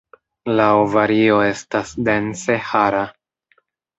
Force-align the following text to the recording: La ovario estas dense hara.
La 0.59 0.63
ovario 0.83 1.35
estas 1.49 1.91
dense 2.09 2.57
hara. 2.71 3.03